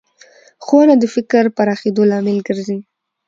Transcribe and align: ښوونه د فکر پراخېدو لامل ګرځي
ښوونه 0.65 0.93
د 0.99 1.03
فکر 1.15 1.43
پراخېدو 1.57 2.03
لامل 2.11 2.37
ګرځي 2.47 2.79